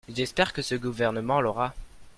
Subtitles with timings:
[0.11, 1.75] J’espère que ce gouvernement l’aura.